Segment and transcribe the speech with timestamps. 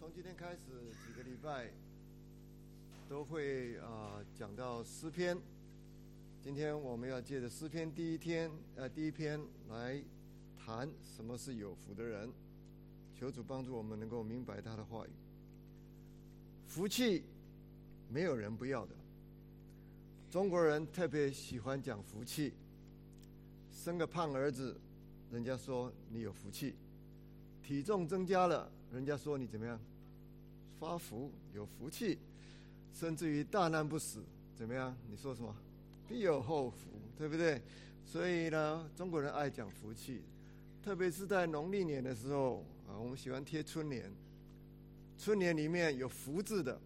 [0.00, 0.62] 从今天开始
[1.04, 1.70] 几个礼拜
[3.06, 5.36] 都会啊讲到诗篇。
[6.42, 10.02] 今天我们要借着诗篇第一天呃第一篇来
[10.56, 12.32] 谈什么是有福的人。
[13.14, 15.10] 求主帮助我们能够明白他的话语。
[16.66, 17.22] 福气
[18.08, 18.94] 没有人不要的。
[20.30, 22.54] 中国人特别喜欢讲福气。
[23.70, 24.80] 生个胖儿子，
[25.30, 26.72] 人家说你有福气；
[27.62, 29.78] 体重增加了，人家说你怎么样？
[30.80, 32.18] 发福有福气，
[32.94, 34.24] 甚至于大难不死，
[34.56, 34.96] 怎么样？
[35.10, 35.54] 你说什么？
[36.08, 36.88] 必有后福，
[37.18, 37.60] 对不对？
[38.06, 40.22] 所以呢，中国人爱讲福气，
[40.82, 44.10] 特别是在农历年的时候啊，我们喜欢贴春联。
[45.18, 46.80] 春联里面有福字的，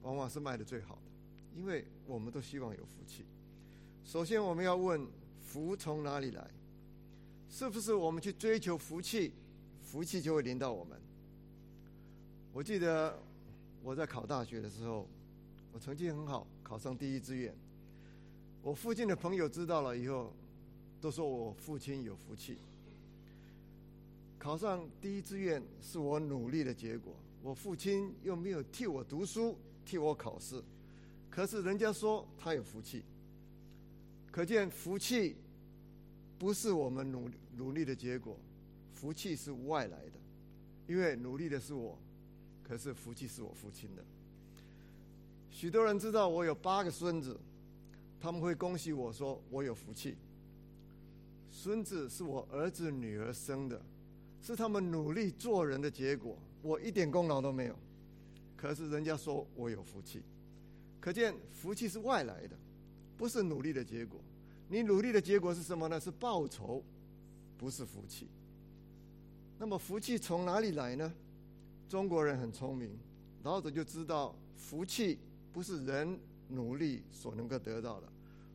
[0.00, 3.26] 往往是卖的最好的，因为我们都希望有福气。
[4.02, 5.06] 首先，我们要问。
[5.40, 6.46] 福从哪里来？
[7.48, 9.32] 是不是我们去追求福气，
[9.82, 11.00] 福气就会临到我们？
[12.58, 13.16] 我记得
[13.84, 15.06] 我在考大学的时候，
[15.72, 17.54] 我成绩很好，考上第一志愿。
[18.62, 20.32] 我附近的朋友知道了以后，
[21.00, 22.58] 都说我父亲有福气。
[24.40, 30.60] 考上第一志愿是我努力的结果，我父亲又没有替我读书，替我考试，
[31.30, 33.04] 可是人家说他有福气。
[34.32, 35.36] 可见福气
[36.36, 38.36] 不是我们努努力的结果，
[38.94, 40.12] 福气是外来的，
[40.88, 41.96] 因为努力的是我，
[42.68, 44.04] 可是福气是我父亲的。
[45.50, 47.38] 许多人知道我有八个孙子，
[48.20, 50.16] 他们会恭喜我说我有福气。
[51.50, 53.80] 孙子是我儿子女儿生的，
[54.42, 57.76] 是他们努力做人的结果，我一点功劳都没有，
[58.56, 60.22] 可是人家说我有福气，
[61.00, 62.56] 可见福气是外来的。
[63.16, 64.20] 不是努力的结果，
[64.68, 65.98] 你努力的结果是什么呢？
[65.98, 66.84] 是报酬，
[67.56, 68.28] 不是福气。
[69.58, 71.12] 那么福气从哪里来呢？
[71.88, 72.98] 中国人很聪明，
[73.42, 75.18] 老子就知道福气
[75.52, 78.06] 不是人努力所能够得到的，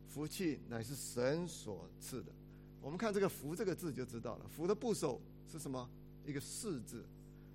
[0.08, 2.32] 福气乃是神所赐的。
[2.80, 5.20] 我们看这个“福”这个字就知道了，“福”的部首
[5.52, 5.90] 是什么？
[6.26, 7.06] 一个“士”字，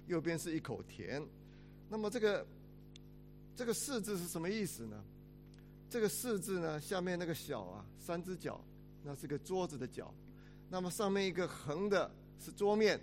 [0.06, 1.22] 右边是一口田。
[1.88, 2.46] 那么这个
[3.54, 5.04] 这个“士”字是什么意思呢？
[5.88, 8.60] 这个“四”字呢，下面那个“小”啊，三只脚，
[9.04, 10.12] 那是个桌子的脚。
[10.70, 12.98] 那么上面一个横的是桌面，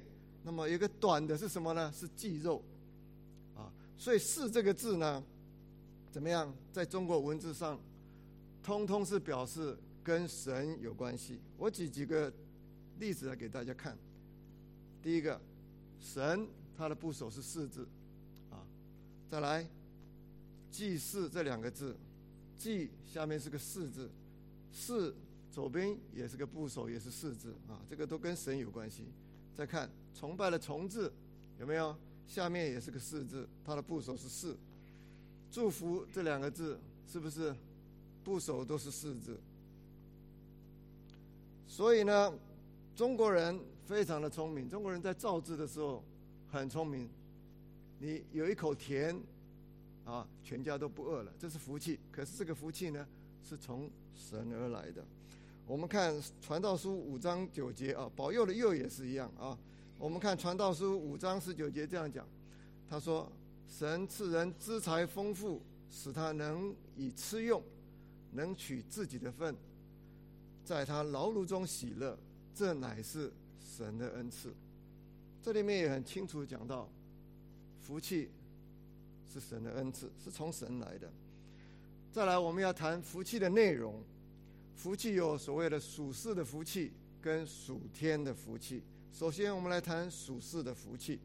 [0.45, 1.91] 那么一个短的是什么呢？
[1.91, 2.63] 是肌肉。
[3.55, 5.23] 啊，所以“四”这个字呢，
[6.11, 6.53] 怎么样？
[6.71, 7.79] 在中国文字上，
[8.61, 11.39] 通通是表示跟神有关系。
[11.57, 12.31] 我举几个
[12.99, 13.97] 例子来给大家看。
[15.01, 15.41] 第一个，
[15.99, 17.87] 神他的部首是“四”字，
[18.51, 18.61] 啊，
[19.27, 19.67] 再来，
[20.69, 21.97] 祭祀这两个字。
[22.57, 24.09] 祭下面是个四字，
[24.71, 25.15] 四
[25.51, 29.05] 左边也是个部首，也是四字啊，这个都跟神有关系。
[29.55, 31.11] 再看崇拜的崇字
[31.59, 31.95] 有没有？
[32.27, 34.57] 下面也是个四字，它的部首是四。
[35.51, 37.55] 祝福这两个字是不是
[38.23, 39.39] 部首都是四字？
[41.67, 42.33] 所以呢，
[42.95, 46.03] 中国人非常的聪明，中国人在造字的时候
[46.51, 47.09] 很聪明。
[47.99, 49.17] 你有一口田。
[50.05, 51.99] 啊，全家都不饿了，这是福气。
[52.11, 53.07] 可是这个福气呢，
[53.43, 55.03] 是从神而来的。
[55.67, 59.57] 我们看《传道书》五章九节啊，保佑的佑也是一样啊。
[59.97, 62.27] 我们看《传道书》五章十九节这样讲，
[62.87, 63.31] 他说
[63.67, 65.59] ：“神赐人资财丰富，
[65.89, 67.63] 使他能以吃用，
[68.33, 69.55] 能取自己的份，
[70.63, 72.15] 在他劳碌中喜乐，
[72.53, 74.53] 这乃是神的恩赐。”
[75.41, 76.87] 这里面也很清楚讲到
[77.79, 78.29] 福气。
[79.33, 81.11] 是神的恩赐，是从神来的。
[82.09, 84.01] 再来，我们要谈福气的内容。
[84.75, 86.91] 福气有所谓的属世的福气
[87.21, 88.83] 跟属天的福气。
[89.11, 91.19] 首先，我们来谈属世的福气。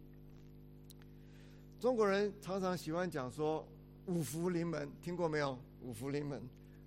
[1.79, 3.67] 中国人常常喜欢讲说
[4.07, 5.59] 五福临门，听过没有？
[5.83, 6.41] 五福临门，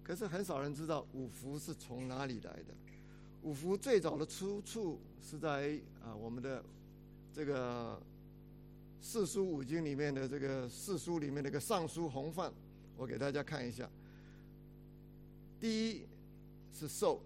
[0.03, 2.73] 可是很少人知道五福是从哪里来的。
[3.41, 6.63] 五福最早的出处是在啊我们的
[7.33, 8.01] 这个。
[9.05, 12.49] 四书五经里面的这个四书里面那个尚书洪范，
[12.95, 13.89] 我给大家看一下。
[15.59, 16.05] 第一
[16.73, 17.21] 是寿，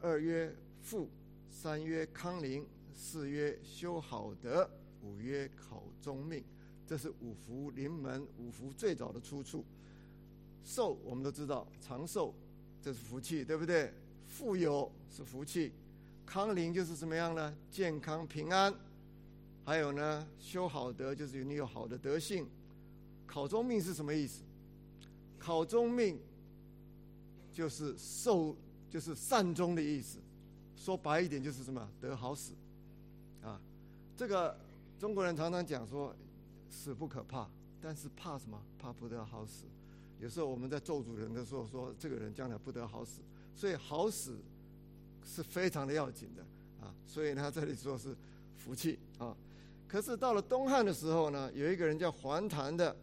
[0.00, 1.06] 二曰富，
[1.50, 4.68] 三曰康宁，四曰修好德，
[5.02, 6.42] 五曰考中命。
[6.86, 9.64] 这是五福临门，五福最早的出处。
[10.64, 12.34] 寿我们都知道，长寿
[12.82, 13.92] 这是福气，对不对？
[14.26, 15.72] 富有是福气，
[16.24, 17.54] 康宁就是怎么样呢？
[17.70, 18.74] 健康平安。
[19.64, 22.48] 还有呢，修好德就是你有好的德性。
[23.26, 24.42] 考中命是什么意思？
[25.38, 26.18] 考中命
[27.52, 28.56] 就是寿，
[28.90, 30.18] 就是善终的意思。
[30.76, 31.88] 说白一点就是什么？
[32.00, 32.52] 得好死。
[33.42, 33.60] 啊，
[34.16, 34.58] 这个
[34.98, 36.14] 中国人常常讲说，
[36.70, 37.48] 死不可怕，
[37.80, 38.60] 但是怕什么？
[38.78, 39.64] 怕不得好死。
[40.18, 43.20] 有时候我们在咒诅人的时候说，这个人将来不得好死，
[43.54, 44.38] 所以好死
[45.24, 46.42] 是非常的要紧的
[46.84, 46.94] 啊。
[47.06, 48.14] 所以他这里说是
[48.56, 49.36] 福气啊。
[49.88, 52.94] 可是到了东汉的时候呢，有一个人叫桓谭的，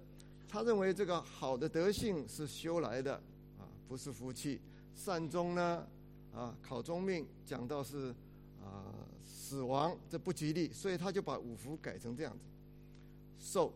[0.48, 3.16] 他认为这个好的德性是修来的
[3.60, 4.60] 啊，不是福气。
[4.98, 5.88] 善终呢
[6.34, 8.14] 啊，考中命讲到是
[8.62, 8.92] 啊
[9.24, 12.44] 死亡，这不吉利，所以他就把五福改成这样子：
[13.40, 13.72] 寿、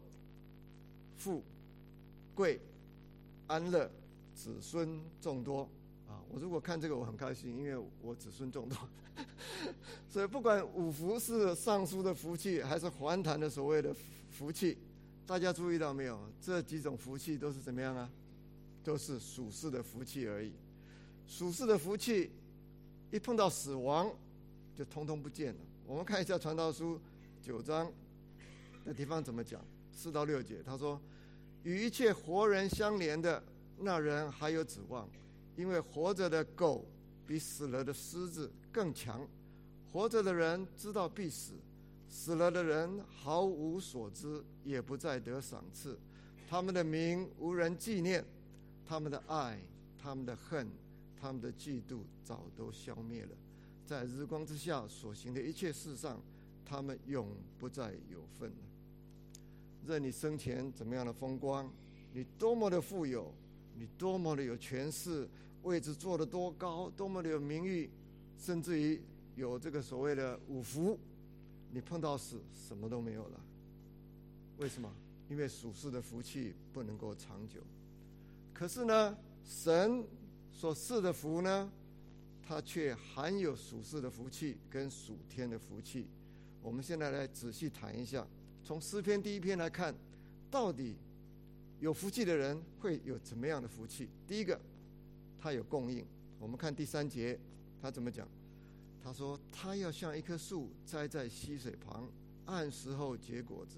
[1.15, 1.43] 富、
[2.33, 2.59] 贵、
[3.47, 3.89] 安乐、
[4.35, 5.61] 子孙众多。
[6.09, 8.77] 啊，我如果看这个我很开心，因为我子孙众多。
[10.09, 13.95] 所以不管五福是尚书的福气，还是还谈的所谓的
[14.29, 14.77] 福气，
[15.25, 16.19] 大家注意到没有？
[16.41, 18.09] 这几种福气都是怎么样啊？
[18.83, 20.51] 都是属世的福气而已。
[21.31, 22.29] 属世的福气
[23.09, 24.13] 一碰到死亡，
[24.75, 25.59] 就通通不见了。
[25.87, 26.95] 我们看一下《传道书》
[27.41, 27.89] 九章
[28.83, 29.63] 的地方怎么讲，
[29.93, 30.99] 四到六节，他说
[31.63, 33.41] ：“与一切活人相连的
[33.79, 35.09] 那人还有指望，
[35.55, 36.85] 因为活着的狗。”
[37.27, 39.25] 比死了的狮子更强。
[39.89, 41.53] 活着的人知道必死，
[42.09, 45.97] 死了的人毫无所知，也不再得赏赐。
[46.49, 48.25] 他们的名无人纪念，
[48.85, 49.57] 他们的爱、
[49.97, 50.67] 他们的恨、
[51.21, 53.29] 他们的嫉妒早都消灭了。
[53.85, 56.19] 在日光之下所行的一切事上，
[56.65, 57.27] 他们永
[57.59, 58.55] 不再有份了。
[59.85, 61.71] 任你生前怎么样的风光，
[62.13, 63.31] 你多么的富有，
[63.77, 65.29] 你多么的有权势。
[65.63, 67.87] 位置坐得多高，多么的有名誉，
[68.39, 68.99] 甚至于
[69.35, 70.97] 有这个所谓的五福，
[71.71, 73.39] 你碰到死什么都没有了。
[74.57, 74.91] 为什么？
[75.29, 77.61] 因为属世的福气不能够长久。
[78.53, 79.15] 可是呢，
[79.45, 80.03] 神
[80.53, 81.71] 所赐的福呢，
[82.41, 86.07] 它却含有属世的福气跟属天的福气。
[86.61, 88.27] 我们现在来仔细谈一下，
[88.63, 89.95] 从诗篇第一篇来看，
[90.49, 90.95] 到底
[91.79, 94.07] 有福气的人会有怎么样的福气？
[94.27, 94.59] 第一个。
[95.43, 96.05] 他有供应。
[96.39, 97.35] 我们看第三节，
[97.81, 98.27] 他怎么讲？
[99.03, 102.07] 他说：“他要像一棵树栽在溪水旁，
[102.45, 103.77] 按时候结果子，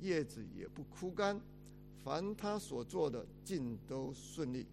[0.00, 1.40] 叶子也不枯干。
[2.02, 4.66] 凡他所做的，尽都顺利。”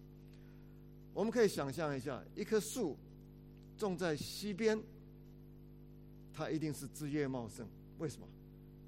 [1.14, 2.96] 我们可以想象一下，一棵树
[3.76, 4.80] 种在溪边，
[6.32, 7.66] 它一定是枝叶茂盛。
[7.98, 8.26] 为什么？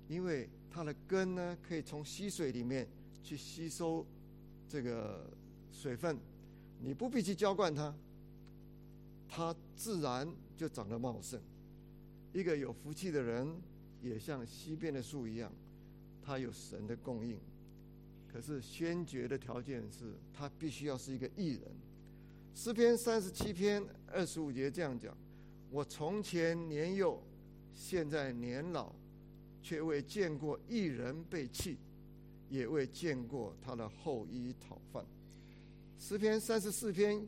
[0.08, 2.88] 因为它的根呢，可以从溪水里面
[3.22, 4.06] 去吸收
[4.68, 5.30] 这个
[5.72, 6.18] 水分。
[6.80, 7.94] 你不必去浇灌它，
[9.28, 11.40] 它自然就长得茂盛。
[12.32, 13.48] 一个有福气的人，
[14.02, 15.52] 也像西边的树一样，
[16.22, 17.38] 他有神的供应。
[18.26, 21.62] 可是先决的条件是他必须要是一个艺人。
[22.54, 25.14] 诗篇三十七篇二十五节这样讲
[25.72, 27.20] ：“我从前年幼，
[27.74, 28.92] 现在年老，
[29.60, 31.76] 却未见过一人被弃，
[32.48, 35.04] 也未见过他的后裔讨饭。”
[35.98, 37.26] 诗篇三十四篇，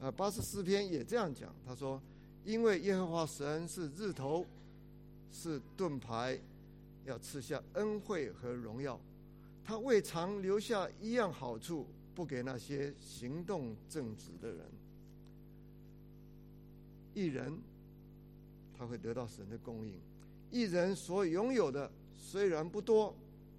[0.00, 1.52] 啊，八十四篇也这样讲。
[1.66, 2.00] 他说
[2.46, 4.46] ：“因为耶和华神是日头，
[5.32, 6.38] 是盾牌，
[7.04, 8.98] 要赐下恩惠和荣耀。
[9.64, 14.60] 他未尝留下一样好处，不给那些行动正直的人。
[17.14, 17.52] 一人，
[18.76, 19.94] 他会得到神的供应。
[20.50, 23.14] 一人所拥有的虽然不多，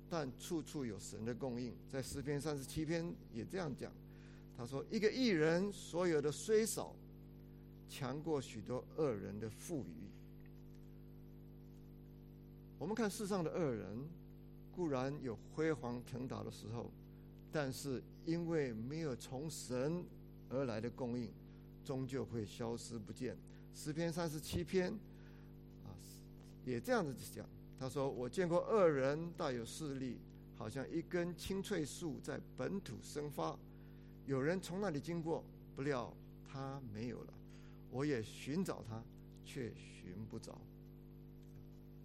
[0.10, 1.74] 但处处有神的供应。
[1.90, 3.91] 在诗篇三十七篇也这样讲。”
[4.58, 6.96] 他说：“一个艺人所有的虽少，
[7.89, 10.10] 强过许多恶人的富裕。
[12.80, 13.98] 我们看世上的恶人，
[14.75, 16.89] 固然有辉煌腾达的时候，
[17.51, 20.03] 但是因为没有从神
[20.50, 21.32] 而来的供应，
[21.84, 23.38] 终究会消失不见。
[23.74, 24.91] 诗篇三十七篇
[25.84, 25.91] 啊，
[26.65, 27.46] 也这样子讲。
[27.79, 30.17] 他说：我见过恶人大有势力，
[30.55, 33.58] 好像一根青翠树在本土生发。”
[34.25, 35.44] 有人从那里经过，
[35.75, 36.12] 不料
[36.44, 37.34] 他没有了。
[37.91, 39.03] 我也寻找他，
[39.46, 40.58] 却寻不着。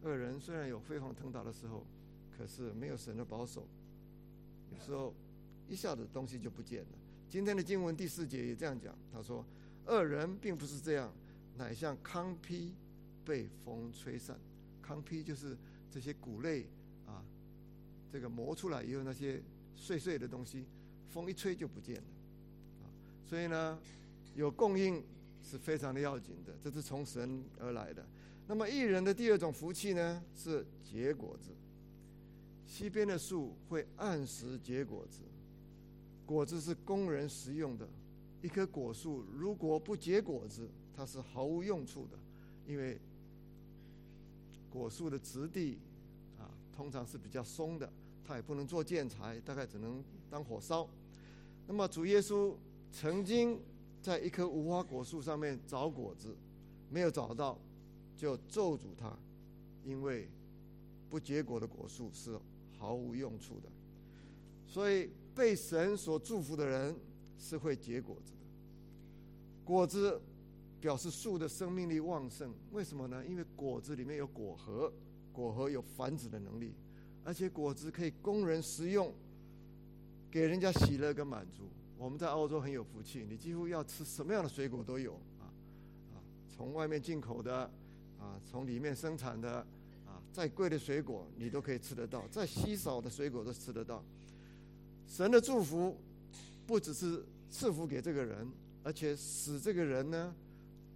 [0.02, 1.86] 恶人虽然有飞黄腾达的时候，
[2.36, 3.66] 可是没有神的保守，
[4.72, 5.14] 有时候
[5.70, 6.98] 一下子东西就不见了。
[7.28, 9.44] 今天的经文第四节也这样讲，他说
[9.86, 11.10] ：“恶人并不是这样，
[11.56, 12.74] 乃像糠坯
[13.24, 14.36] 被风吹散。
[14.82, 15.56] 糠坯就是
[15.90, 16.66] 这些谷类
[17.06, 17.24] 啊，
[18.12, 19.40] 这个磨出来以后那些
[19.76, 20.66] 碎碎的东西。”
[21.10, 22.02] 风一吹就不见了，
[23.26, 23.76] 所以呢，
[24.36, 25.02] 有供应
[25.42, 28.06] 是非常的要紧的，这是从神而来的。
[28.46, 31.50] 那么艺人的第二种福气呢，是结果子。
[32.64, 35.18] 西边的树会按时结果子，
[36.30, 37.88] 果子是供人食用的。
[38.40, 42.16] 一棵果树如果不结果子，它是毫无用处的，
[42.68, 43.00] 因为
[44.70, 45.76] 果树的质地
[46.38, 47.92] 啊，通常是比较松的。
[48.24, 50.88] 它也不能做建材，大概只能当火烧。
[51.66, 52.54] 那么主耶稣
[52.92, 53.58] 曾经
[54.00, 56.36] 在一棵无花果树上面找果子，
[56.88, 57.58] 没有找到，
[58.16, 59.18] 就咒诅它，
[59.84, 60.28] 因为
[61.08, 62.38] 不结果的果树是
[62.78, 63.68] 毫无用处的。
[64.64, 65.10] 所以
[65.40, 66.94] 被神所祝福的人
[67.38, 68.40] 是会结果子的。
[69.64, 70.20] 果子
[70.78, 73.24] 表示树的生命力旺盛，为什么呢？
[73.24, 74.92] 因为果子里面有果核，
[75.32, 76.74] 果核有繁殖的能力。
[77.24, 79.10] 而且果子可以供人食用，
[80.30, 81.62] 给人家喜乐跟满足。
[81.96, 85.48] 我们在澳洲很有福气，你几乎要吃什么样的水果都有啊
[86.12, 86.20] 啊！
[86.54, 87.60] 从外面进口的
[88.18, 89.66] 啊，从里面生产的
[90.06, 94.04] 啊，再贵的水果你都可以吃得到，再稀少的水果都吃得到。
[95.10, 95.98] 神的祝福
[96.66, 98.48] 不只是赐福给这个人，
[98.82, 100.34] 而且使这个人呢，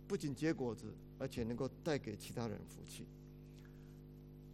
[0.09, 0.87] 不仅结果子，
[1.19, 3.05] 而且能够带给其他人福气。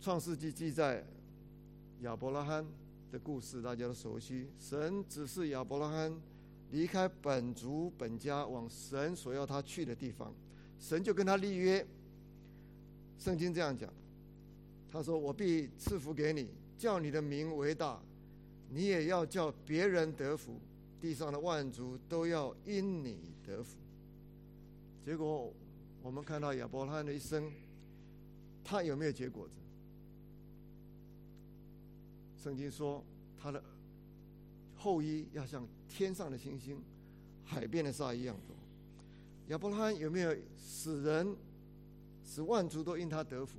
[0.00, 1.04] 创世纪记载。
[2.02, 2.64] 亚伯拉罕
[3.12, 4.46] 的故事大家都熟悉。
[4.58, 6.10] 神指示亚伯拉罕
[6.70, 10.34] 离开本族本家，往神所要他去的地方。
[10.78, 11.86] 神就跟他立约。
[13.18, 13.92] 圣经这样讲
[14.90, 16.48] ：“他说，我必赐福给你，
[16.78, 18.00] 叫你的名为大，
[18.70, 20.58] 你也要叫别人得福。
[21.00, 23.78] 地上的万族都要因你得福。”
[25.02, 25.50] 结果
[26.02, 27.50] 我们看到亚伯拉罕的一生，
[28.62, 29.54] 他有没有结果子？
[32.42, 33.02] 圣经说，
[33.40, 33.62] 他的
[34.76, 36.82] 后裔要像天上的星星、
[37.44, 38.54] 海边的沙一样多。
[39.48, 41.34] 亚伯拉罕有没有使人、
[42.24, 43.58] 使万族都因他得福？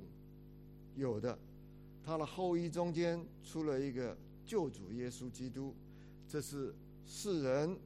[0.94, 1.36] 有的，
[2.04, 4.16] 他的后裔中间出了一个
[4.46, 5.74] 救主耶稣基督，
[6.28, 6.74] 这是
[7.06, 7.76] 世人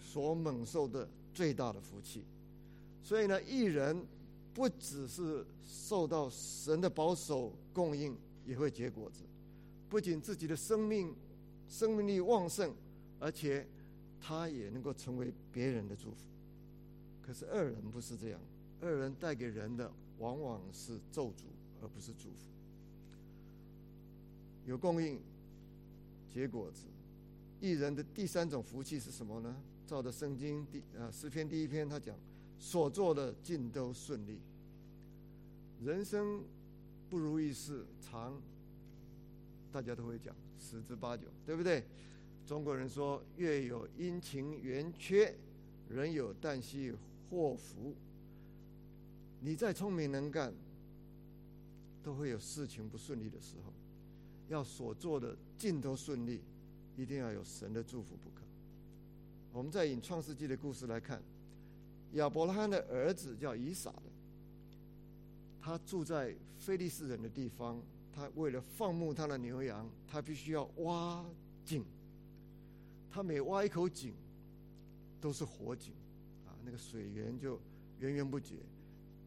[0.00, 2.24] 所蒙受的最大的福气。
[3.02, 4.04] 所以呢，一人
[4.54, 8.16] 不只是受到神的保守供应，
[8.46, 9.24] 也会结果子。
[9.90, 11.14] 不仅自己的生命
[11.68, 12.72] 生命力旺盛，
[13.20, 13.66] 而且
[14.20, 16.16] 他也能够成为别人的祝福。
[17.22, 18.40] 可是二人不是这样，
[18.80, 21.44] 二人带给人的往往是咒诅，
[21.82, 22.36] 而不是祝福。
[24.66, 25.20] 有供应，
[26.34, 26.86] 结果子。
[27.60, 29.56] 一人的第三种福气是什么呢？
[29.86, 32.18] 照着圣经第呃诗篇第一篇，他讲
[32.58, 34.40] 所做的尽都顺利。
[35.84, 36.42] 人生
[37.08, 38.34] 不如意事常。
[39.70, 41.84] 大家都会讲十之八九，对不对？
[42.46, 45.34] 中国人说“月有阴晴圆缺，
[45.88, 46.92] 人有旦夕
[47.28, 47.94] 祸福”。
[49.40, 50.54] 你再聪明能干，
[52.04, 53.72] 都会有事情不顺利的时候。
[54.48, 56.40] 要所做的尽都顺利，
[56.96, 58.42] 一定要有神的祝福不可。
[59.52, 61.22] 我们再引创世纪的故事来看，
[62.12, 64.02] 亚伯拉罕的儿子叫以撒的，
[65.60, 67.80] 他住在非利士人的地方。
[68.12, 71.24] 他为了放牧他的牛羊，他必须要挖
[71.64, 71.84] 井。
[73.10, 74.14] 他每挖一口井，
[75.20, 75.92] 都是火井，
[76.46, 77.60] 啊，那个水源就
[77.98, 78.54] 源源不绝。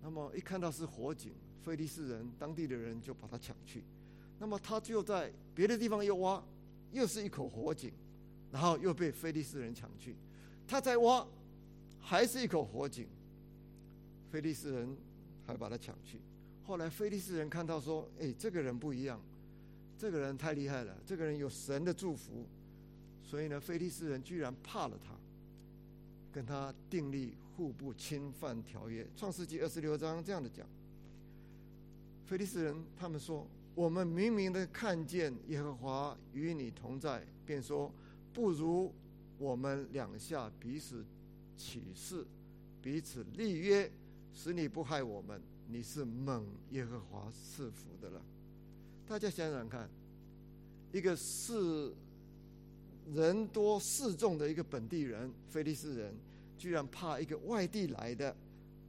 [0.01, 3.83] 那么一看到是火井，菲利士人当地的人就把他抢去。
[4.39, 6.44] 那么他就在别的地方又挖，
[6.91, 7.91] 又是一口火井，
[8.51, 10.15] 然后又被菲利士人抢去。
[10.67, 11.25] 他在挖，
[12.00, 13.08] 还是一口火井，
[14.29, 14.96] 菲利士人
[15.46, 16.20] 还把他抢去。
[16.63, 19.22] 后来，菲利斯人看到说：“哎，这个人不一样，
[19.98, 22.46] 这个人太厉害了，这个人有神的祝福。”
[23.24, 25.15] 所以呢，菲利斯人居然怕了他，
[26.32, 29.08] 跟他订立互不侵犯条约。
[29.15, 30.67] 创世纪二十六章这样的讲：
[32.25, 37.93] 菲利斯人他们说：“我们明明的看见耶和华与你同在，便说
[38.34, 38.91] 不如
[39.38, 41.05] 我们两下彼此
[41.55, 42.25] 起誓，
[42.81, 43.88] 彼此立约，
[44.34, 48.19] 使你不害我们。”你是蒙耶和华赐福的了。
[49.05, 49.88] 大家想想看，
[50.91, 51.93] 一个是
[53.13, 56.15] 人多势众的一个本地人，菲利斯人，
[56.57, 58.36] 居然怕一个外地来的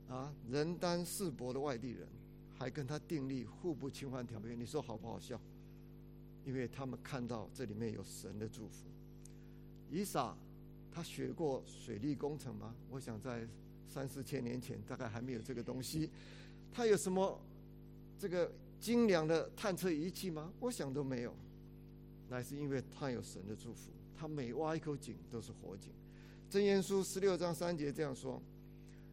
[0.08, 2.08] 啊人单势薄的外地人，
[2.58, 4.54] 还跟他订立互不侵犯条约。
[4.54, 5.40] 你说好不好笑？
[6.44, 8.86] 因为他们看到这里面有神的祝福。
[9.90, 10.36] 以撒
[10.90, 12.74] 他学过水利工程吗？
[12.90, 13.46] 我想在
[13.86, 16.10] 三四千年前，大概还没有这个东西。
[16.72, 17.40] 他有什么
[18.18, 18.50] 这个
[18.80, 20.52] 精良的探测仪器吗？
[20.60, 21.34] 我想都没有，
[22.28, 23.90] 乃是因为他有神的祝福。
[24.16, 25.92] 他每挖一口井都是活井。
[26.50, 28.42] 真言书十六章三节这样说：“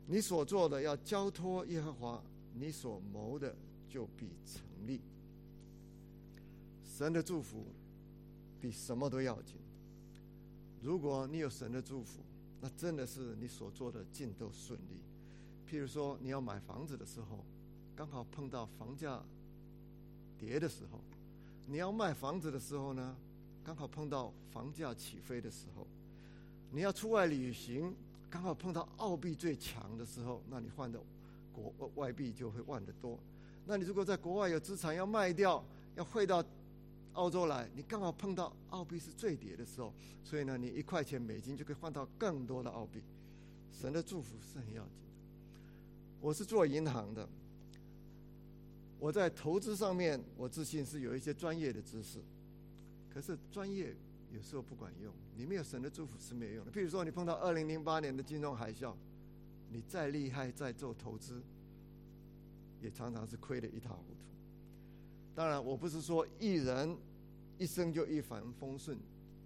[0.08, 2.24] 你所做的要交托耶和华，
[2.58, 3.56] 你所谋的
[3.90, 5.02] 就必成立。”
[6.84, 7.66] 神的祝福
[8.62, 9.56] 比什么都要紧。
[10.82, 12.22] 如果你有神的祝福，
[12.62, 15.02] 那真的是你所做的尽都顺利。
[15.70, 17.44] 譬如说，你要买房子的时候，
[17.96, 19.22] 刚好碰到房价
[20.38, 21.00] 跌的时候；
[21.68, 23.16] 你要卖房子的时候呢，
[23.64, 25.86] 刚好碰到房价起飞的时候；
[26.72, 27.94] 你要出外旅行，
[28.30, 31.00] 刚好碰到澳币最强的时候，那你换的
[31.56, 33.18] 国外币就会换得多。
[33.66, 35.64] 那你如果在国外有资产要卖掉，
[35.96, 36.44] 要汇到
[37.14, 39.94] 澳洲来，你刚好碰到澳币是最跌的时候，
[40.24, 43.02] 所以呢，你一块钱美金就可以换到更多的澳币。
[43.72, 45.22] 神的祝福是很要紧的。
[46.22, 47.28] 我是做银行的，
[49.00, 52.20] 我在投资上面，我自信是有一些专业的知识。
[53.14, 53.96] 可是专业
[54.32, 56.72] 有时候不管用，你没有神的祝福是没有用的。
[56.72, 58.94] 譬如说，你碰到二零零八年的金融海啸，
[59.76, 61.44] 你再厉害，再做投资。
[62.82, 64.20] 也常常是亏得一塌糊涂。
[65.36, 66.96] 当然，我不是说艺人
[67.58, 68.98] 一生就一帆风顺，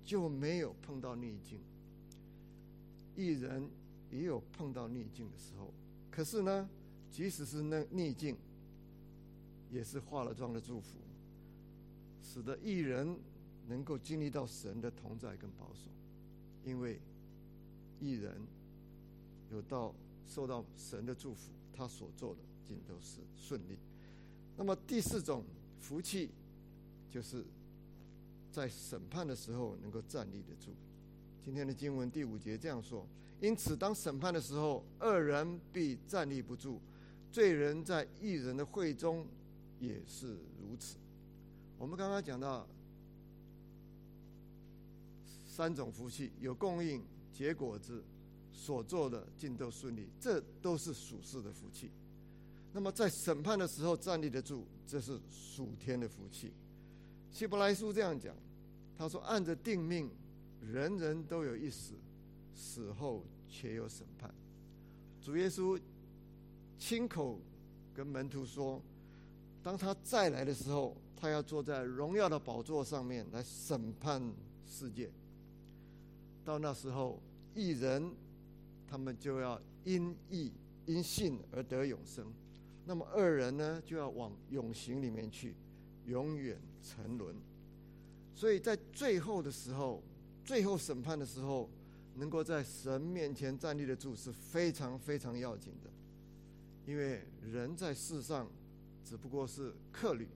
[0.05, 1.59] 就没有碰到逆境。
[3.15, 3.67] 艺人
[4.11, 5.73] 也有碰到逆境的时候，
[6.11, 6.69] 可是呢，
[7.09, 8.37] 即使是那逆境，
[9.71, 10.99] 也是化了妆的祝福，
[12.21, 13.17] 使得艺人
[13.67, 15.89] 能够经历到神的同在跟保守，
[16.63, 16.99] 因为
[17.99, 18.39] 艺人
[19.49, 19.93] 有到
[20.27, 22.77] 受到神的祝福，他所做的尽。
[22.87, 23.79] 都是顺利。
[24.55, 25.43] 那么第四种
[25.79, 26.29] 福气，
[27.09, 27.43] 就是
[28.51, 30.71] 在审判的时候能够站立得住。
[31.43, 33.07] 今天的经文第五节这样说：
[33.41, 36.79] 因此，当审判的时候，二人必站立不住；
[37.31, 39.25] 罪人在一人的会中
[39.79, 40.97] 也是如此。
[41.79, 42.67] 我们刚刚讲到
[45.47, 47.01] 三种福气：有供应、
[47.33, 48.03] 结果子、
[48.59, 51.89] 所做的尽都顺利，这都是属世的福气。
[52.73, 56.51] 那么在审判的时候站立得住，这是属天的福气。
[57.31, 58.35] 希伯来书这样讲，
[58.97, 60.09] 他说：“按着定命，
[60.61, 61.93] 人人都有一死，
[62.53, 64.29] 死后且有审判。”
[65.23, 65.79] 主耶稣
[66.77, 67.39] 亲口
[67.93, 68.81] 跟门徒说
[69.63, 74.21] ：“当他再来的时候，他要坐在荣耀的宝座上面来审判
[74.67, 75.09] 世界。
[76.43, 77.21] 到那时候，
[77.55, 78.11] 一人
[78.89, 80.51] 他们就要因义
[80.85, 82.25] 因信而得永生。”
[82.85, 85.53] 那么二人呢，就要往永刑里面去，
[86.07, 87.35] 永远沉沦。
[88.33, 90.01] 所以在最后的时候，
[90.43, 91.69] 最后审判的时候，
[92.15, 95.89] 能够在神面前站立得住，是非常非常要紧的。
[96.87, 98.49] 因为人在世上
[99.05, 100.27] 只不过是客旅，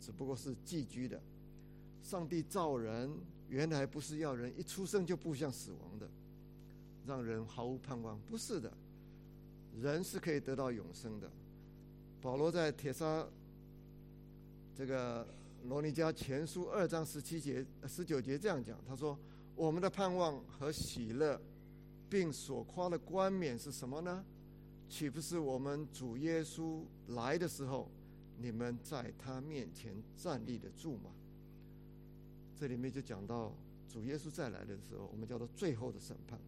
[0.00, 1.20] 只不过是寄居的。
[2.02, 3.10] 上帝造人，
[3.50, 6.08] 原来不是要人一出生就步向死亡的，
[7.06, 8.18] 让人毫无盼望。
[8.28, 8.72] 不是的，
[9.80, 11.30] 人是可以得到永生的。
[12.20, 13.26] 保罗在铁沙
[14.74, 15.26] 这个
[15.64, 19.18] 罗尼迦前书二章十七节、十九节这样讲，他说
[19.56, 21.40] ：“我们的盼望和喜乐，
[22.08, 24.24] 并所夸的冠冕是什么呢？
[24.88, 27.90] 岂不是我们主耶稣来的时候，
[28.38, 31.10] 你们在他面前站立得住吗？”
[32.58, 33.54] 这里面就讲到
[33.88, 36.38] 主耶稣再来的时候，我们叫做最后的审判。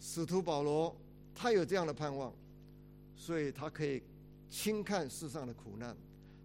[0.00, 0.94] 使徒保罗
[1.34, 2.32] 他有这样的盼望，
[3.16, 4.02] 所以他可以。
[4.46, 5.96] 轻看世上的苦难，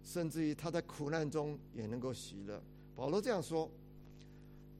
[0.02, 2.60] 甚至于他在苦难中也能够喜乐。
[2.96, 3.70] 保罗这样说：“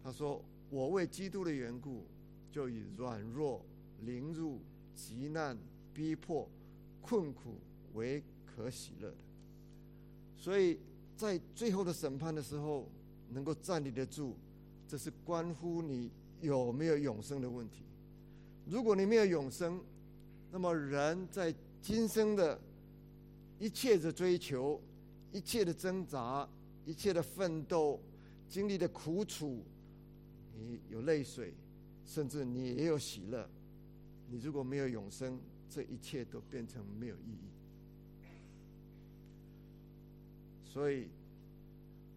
[0.02, 2.04] 他说，我为基督的缘故，
[2.50, 3.64] 就以软弱、
[4.00, 4.58] 凌辱、
[4.96, 5.56] 极难、
[5.94, 6.48] 逼迫、
[7.00, 7.60] 困苦
[7.94, 9.18] 为可喜乐的。
[10.36, 10.80] 所以
[11.16, 12.88] 在最后的审判的时候，
[13.28, 14.34] 能够站立得住，
[14.88, 17.84] 这是关乎你有没有永生的问题。
[18.70, 19.82] 如果你没有永生，
[20.50, 22.58] 那么人在今生的。”
[23.62, 24.80] 一切的追求，
[25.34, 26.48] 一切的挣扎，
[26.86, 28.00] 一切的奋斗，
[28.48, 29.62] 经历的苦楚，
[30.56, 31.52] 你有泪水，
[32.06, 33.46] 甚至你也有喜乐。
[34.30, 37.50] 你如果没有永生，这一切都变成没有意义。
[40.64, 41.08] 所以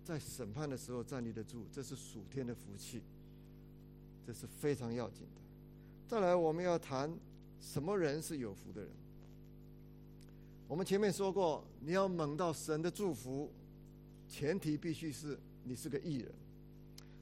[0.05, 3.01] 在审判的时候站立得住，这是属天的福气，
[4.25, 5.42] 这是非常要紧的。
[6.13, 7.11] 再来，我们要谈
[7.59, 8.91] 什么人是有福的人。
[10.67, 13.51] 我们前面说过，你要蒙到神的祝福，
[14.29, 16.31] 前提必须是你是个艺人。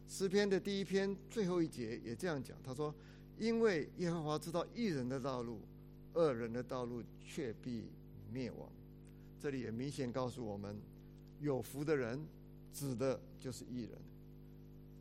[0.10, 2.94] 诗篇的第一篇最后一节也这样讲，他说
[3.40, 5.62] ：“因为耶和华知道艺人的道路，
[6.16, 7.86] 恶人的道路却必
[8.30, 8.68] 灭亡。”
[9.40, 10.76] 这里也明显告诉我们，
[11.40, 12.20] 有福的人
[12.74, 13.92] 指的就是艺人。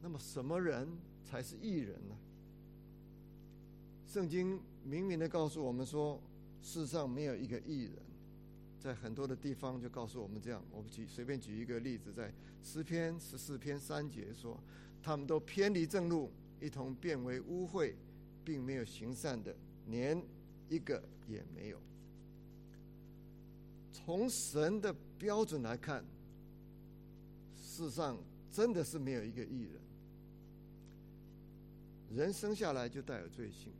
[0.00, 0.86] 那么，什么人
[1.28, 2.14] 才是艺人呢？
[4.10, 6.20] 圣经明明的告诉我们说，
[6.60, 7.92] 世上没有一个艺人。
[8.80, 14.58] 在很多的地方就告诉我们这样，我们举随便举一个例子，在诗篇十四篇三节说，
[15.00, 16.28] 他们都偏离正路，
[16.60, 17.94] 一同变为污秽，
[18.44, 19.54] 并没有行善的，
[19.86, 20.20] 连
[20.68, 21.78] 一个也没有。
[23.92, 26.04] 从神的标准来看，
[27.54, 28.18] 世上
[28.50, 29.68] 真的是没有一个艺
[32.08, 33.70] 人，人生下来就带有罪性。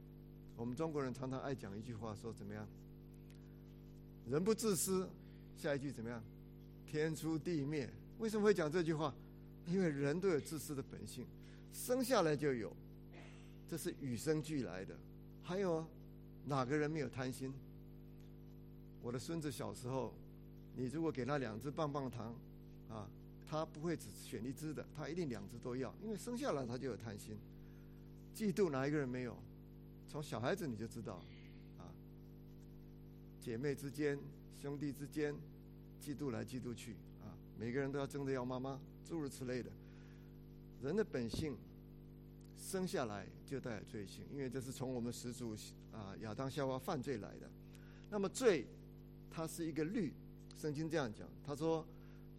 [0.60, 2.68] 我们中国人常常爱讲一句话，说怎么样？
[4.28, 5.08] 人不自私，
[5.56, 6.22] 下一句怎么样？
[6.86, 7.88] 天诛地灭。
[8.18, 9.14] 为什么会讲这句话？
[9.66, 11.26] 因为人都有自私的本性，
[11.72, 12.76] 生下来就有，
[13.70, 14.94] 这是与生俱来的。
[15.42, 15.82] 还有
[16.44, 17.50] 哪个人没有贪心？
[19.00, 20.12] 我的孙子小时候，
[20.76, 22.34] 你如果给他两只棒棒糖，
[22.90, 23.08] 啊，
[23.48, 27.34] 他不会只选一只的，他一定两只都要，因为生下来他就有贪心。
[28.34, 29.34] 嫉妒哪一个人没有？
[30.10, 31.22] 从小孩子你就知道，
[31.78, 31.86] 啊，
[33.40, 34.18] 姐妹之间、
[34.60, 35.32] 兄弟之间，
[36.02, 39.70] 嫉妒来嫉妒去，啊，每个人都要争着要妈妈，诸如此类的。
[40.82, 41.56] 人的本性
[42.58, 45.54] 生下来就带有罪性，因为这是从我们始祖
[45.92, 47.48] 啊亚当夏娃犯罪来的。
[48.10, 48.66] 那么罪，
[49.30, 50.12] 它是一个律，
[50.56, 51.86] 圣经这样讲，他说，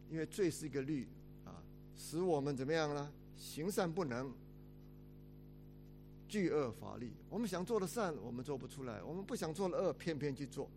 [0.09, 1.07] 因为罪是一个律，
[1.45, 1.63] 啊，
[1.95, 3.09] 使我们怎么样呢？
[3.37, 4.29] 行善不能。
[6.31, 10.71] 巨恶法力，我们想做的善，我们做不出来；我们不想做的恶，偏偏去做，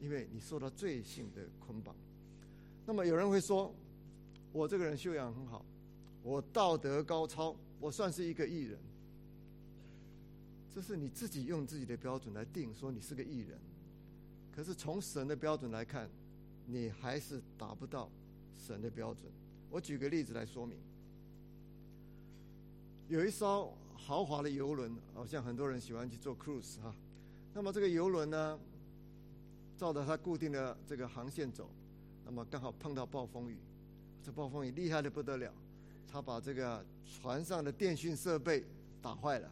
[0.00, 1.94] 因为你受到罪性的捆绑。
[2.84, 3.72] 那么有人会说，
[4.52, 5.64] 我这个人修养很好，
[6.24, 8.80] 我道德高超，我算是一个艺人。
[10.74, 13.60] 这是你自己用自己的标准来定，说你是个艺人。
[14.50, 16.10] 可是从神的标准来看，
[16.66, 18.10] 你还是达不到
[18.58, 19.30] 神的标准。
[19.70, 20.76] 我举个例子来说明，
[23.08, 23.72] 有一艘。
[23.96, 26.94] 豪华的游轮，好像很多人喜欢去做 cruise 哈。
[27.52, 28.58] 那么这个游轮呢，
[29.76, 31.68] 照着它固定的这个航线走，
[32.24, 33.56] 那么刚好碰到暴风雨，
[34.22, 35.52] 这暴风雨厉害的不得了，
[36.06, 38.62] 它把这个船上的电讯设备
[39.00, 39.50] 打坏了，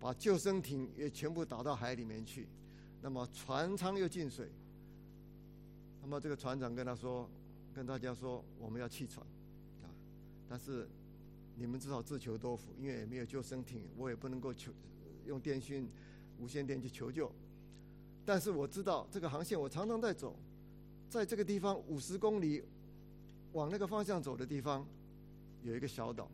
[0.00, 2.46] 把救生艇也全部打到海里面去，
[3.00, 4.50] 那么船舱又进水。
[6.02, 7.28] 那么这个船长跟他说，
[7.74, 9.24] 跟大家说我们要弃船，
[9.82, 9.88] 啊，
[10.48, 10.86] 但是。
[11.58, 14.70] 你们只好自求多福，因为也没有救生艇，我也不能够求
[15.24, 15.88] 用电讯、
[16.38, 17.32] 无线电去求救。
[18.26, 20.36] 但是我知道这个航线，我常常在走，
[21.08, 22.62] 在这个地方五十公里
[23.54, 24.86] 往那个方向走的地方，
[25.62, 26.28] 有一个小岛。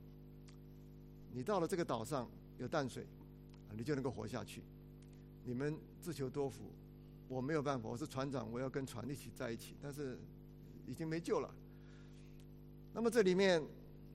[1.32, 3.06] 你到了这个岛上有淡水，
[3.76, 4.60] 你就能够活下去。
[5.44, 6.64] 你们自求多福，
[7.28, 10.18] 我没有办法，我是船长，我要跟船一起在一起，但是
[10.84, 11.48] 已经没救了。
[12.92, 13.62] 那么这里面。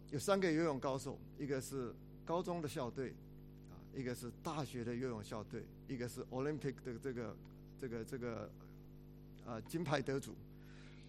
[0.09, 1.93] 有三个游泳高手，一个是
[2.25, 3.09] 高中的校队，
[3.69, 7.35] 啊，一个是大学的游泳校队，一个是 Olympic 的这个
[7.81, 8.49] 这个这个
[9.45, 10.33] 啊金牌得主。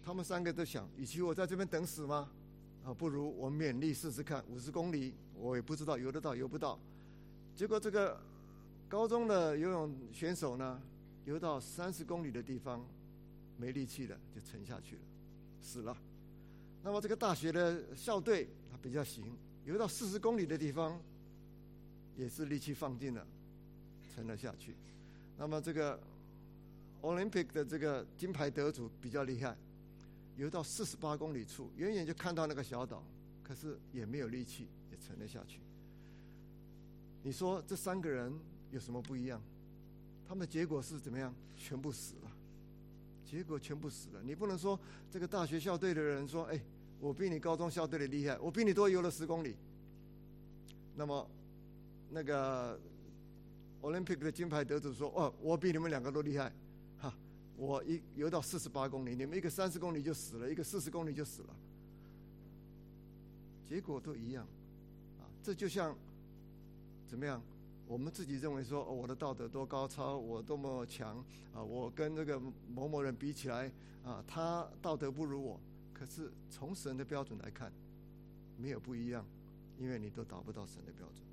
[0.03, 2.29] 他们三个都想，与其我在这边等死吗？
[2.83, 6.77] 啊，不如我勉力试试看，五十公里我也不知道游得到游不到。
[7.55, 8.19] 结果这个
[8.89, 10.81] 高中的游泳选手呢，
[11.23, 12.85] 游到三十公里的地方
[13.57, 15.01] 没力气了，就沉下去了，
[15.61, 15.95] 死了。
[16.83, 18.49] 那么这个大学的校队。
[18.81, 19.25] 比较行，
[19.65, 20.99] 游到四十公里的地方，
[22.17, 23.25] 也是力气放尽了，
[24.15, 24.75] 沉了下去。
[25.37, 25.99] 那么这个
[27.01, 29.55] Olympic 的这个金牌得主比较厉害，
[30.37, 33.03] 游到四十八公里处，远远就看到那个小岛，
[33.43, 35.59] 可是也没有力气，也沉了下去。
[37.21, 38.33] 你说这三个人
[38.71, 39.41] 有什么不一样？
[40.27, 41.33] 他们的结果是怎么样？
[41.57, 42.31] 全部死了，
[43.25, 44.21] 结果全部死了。
[44.23, 44.79] 你不能说
[45.11, 46.59] 这个大学校队的人说，哎。
[46.99, 49.55] 我比你高中校队的厉害，我比你多游了十公里。
[50.95, 51.29] 那么，
[52.09, 52.77] 那个
[53.81, 56.51] Olympic 的金牌得主说：“哦，我比你们两个都厉害，
[56.99, 57.13] 哈！
[57.55, 61.55] 我一游到四十八公里，你们一个三十公里就死了，一个四十公里就死了，
[63.65, 64.45] 结果都一样，
[65.19, 65.23] 啊！
[65.41, 65.95] 这就像
[67.07, 67.41] 怎么样？
[67.87, 71.63] 我们自己认为说，我的道德多高超，我多么强啊！
[71.63, 73.71] 我跟那个某某人比起来，
[74.03, 75.57] 啊，他道德不如我。”
[75.99, 77.69] 可是从神的标准来看，
[78.57, 79.25] 没有不一样，
[79.77, 81.27] 因为你都达不到神的标准。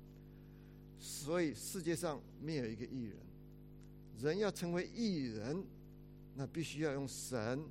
[0.99, 3.15] 所以世界上没有一个艺人，
[4.19, 5.63] 人要成为艺人，
[6.35, 7.63] 那必须要用神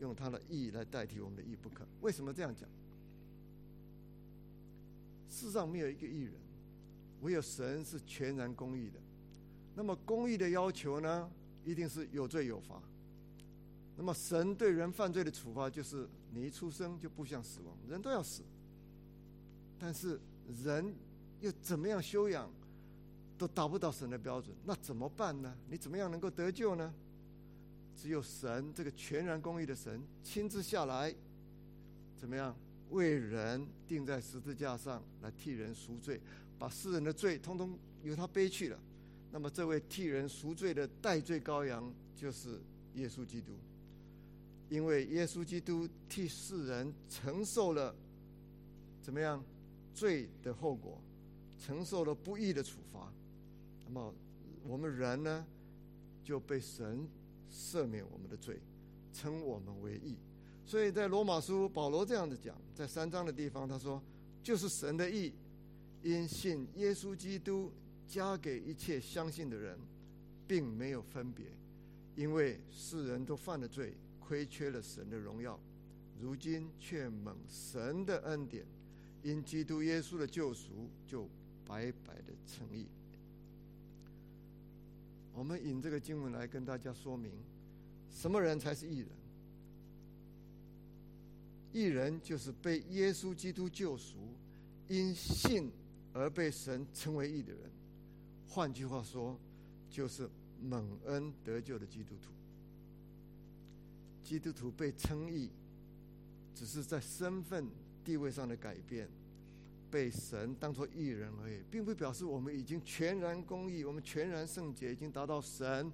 [0.00, 1.86] 用他的义来代替我们的义不可。
[2.00, 2.68] 为什么这样讲？
[5.30, 6.34] 世上没有一个艺人，
[7.20, 8.98] 唯有神是全然公义的。
[9.76, 11.30] 那么公义的要求呢，
[11.64, 12.82] 一定是有罪有罚。
[13.96, 16.08] 那么神对人犯罪的处罚就是。
[16.34, 18.42] 你一出生就不想死亡，人都要死。
[19.78, 20.18] 但是
[20.64, 20.94] 人
[21.42, 22.50] 又怎么样修养，
[23.36, 25.54] 都达不到神的标准，那怎么办呢？
[25.68, 26.90] 你怎么样能够得救呢？
[27.94, 31.14] 只有神这个全然公义的神亲自下来，
[32.16, 32.56] 怎么样
[32.88, 36.18] 为人钉在十字架上来替人赎罪，
[36.58, 38.78] 把世人的罪通通由他背去了。
[39.30, 42.58] 那么这位替人赎罪的代罪羔羊就是
[42.94, 43.52] 耶稣基督。
[44.72, 47.94] 因为耶稣基督替世人承受了
[49.02, 49.44] 怎么样
[49.92, 50.98] 罪的后果，
[51.60, 53.12] 承受了不义的处罚，
[53.84, 54.14] 那么
[54.66, 55.44] 我们人呢
[56.24, 57.06] 就被神
[57.52, 58.58] 赦免我们的罪，
[59.12, 60.16] 称我们为义。
[60.64, 64.02] 所以在罗马书，保罗这样子讲，在三章的地方，他说
[64.42, 65.34] ：“就是神的义，
[66.02, 67.70] 因信耶稣基督，
[68.08, 69.78] 加给一切相信的人，
[70.48, 71.44] 并没有分别，
[72.16, 73.92] 因为世人都犯了罪，
[74.32, 75.60] 亏缺了神的荣耀，
[76.18, 78.64] 如今却蒙神的恩典，
[79.22, 81.28] 因基督耶稣的救赎，就
[81.66, 82.86] 白白的称义。”
[85.36, 87.30] 我们引这个经文来跟大家说明，
[88.10, 89.08] 什么人才是义人？
[91.74, 94.16] 义人就是被耶稣基督救赎，
[94.88, 95.70] 因信
[96.14, 97.70] 而被神称为义的人。
[98.48, 99.38] 换句话说，
[99.90, 100.26] 就是
[100.58, 102.30] 蒙恩得救的基督徒。
[104.22, 105.50] 基督徒被称义，
[106.54, 107.66] 只是在身份
[108.04, 109.08] 地位上的改变，
[109.90, 115.90] 被神当作义人而已，并不表示我们已经全然公义，我们全然圣洁，已经达到神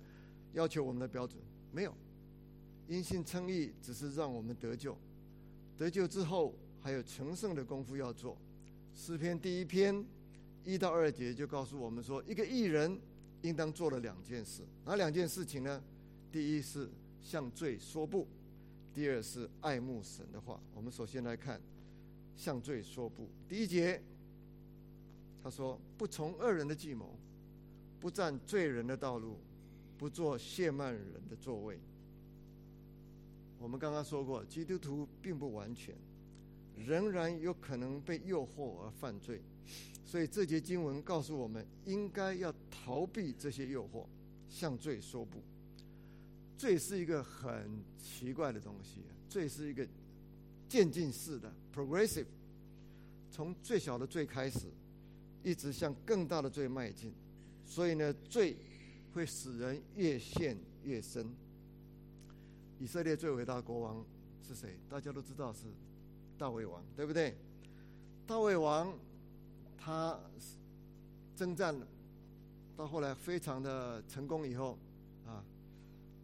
[0.52, 1.40] 要求我们的标准。
[1.72, 1.94] 没有，
[2.86, 4.96] 因信称义，只是让我们得救。
[5.76, 8.36] 得救之后，还有成圣的功夫要做。
[8.94, 10.04] 诗篇第一篇
[10.64, 12.98] 一到二节就告诉我们说，一个艺人
[13.42, 14.62] 应当做了两件事。
[14.84, 15.82] 哪两件事情呢？
[16.32, 16.88] 第一是
[17.22, 18.26] 向罪说不；
[18.94, 20.61] 第二是爱慕神的话。
[20.74, 21.61] 我们首先来看
[22.37, 23.28] 向罪说不。
[23.48, 24.00] 第一节，
[25.42, 27.14] 他说：“不从恶人的计谋，
[28.00, 29.37] 不占罪人的道路，
[29.96, 31.78] 不做亵慢人的座位。”
[33.61, 35.94] 我们刚刚说过，基督徒并不完全，
[36.76, 39.42] 仍然有可能被诱惑而犯罪，
[40.04, 44.07] 所以这节经文告诉我们，应该要逃避这些诱惑，
[44.48, 45.42] 向罪说不。
[46.59, 49.87] 罪是一个很奇怪的东西，罪是一个
[50.68, 52.27] 渐进式的 （progressive），
[53.31, 54.66] 从最小的罪开始，
[55.44, 57.12] 一直向更大的罪迈进，
[57.64, 58.57] 所以呢，罪
[59.14, 61.33] 会使人越陷越深。
[62.81, 64.05] 以色列最伟大的国王
[64.47, 64.77] 是谁？
[64.88, 65.61] 大家都知道是
[66.37, 67.37] 大卫王，对不对？
[68.27, 68.92] 大卫王
[69.79, 70.18] 他
[71.37, 71.75] 征战
[72.77, 74.77] 到后来非常的成功以后，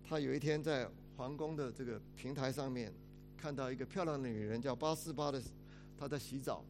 [0.06, 2.92] 他有一天在皇宫的这个平台上面
[3.36, 5.42] 看到一个漂亮的女人叫八四八的，
[5.98, 6.64] 她在洗澡。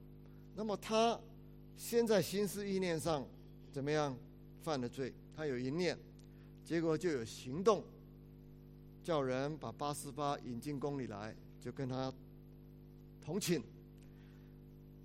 [0.54, 1.18] 那么他
[1.76, 3.26] 先在心思意念上
[3.72, 4.16] 怎么样
[4.62, 5.12] 犯了罪？
[5.36, 5.98] 他有一念，
[6.64, 7.82] 结果就有行动。
[9.02, 12.10] 叫人把八四八引进宫里来，就跟他
[13.20, 13.62] 同寝。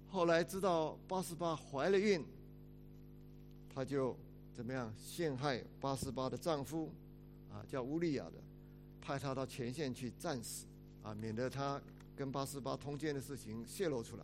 [0.08, 2.24] 后来知道八四八怀了孕，
[3.74, 4.16] 他就
[4.54, 6.90] 怎么样陷害八四八的丈夫，
[7.52, 8.34] 啊，叫乌利亚的，
[9.02, 10.66] 派他到前线去战死，
[11.04, 11.82] 啊，免得他
[12.16, 14.24] 跟八十八通奸的事情泄露出来。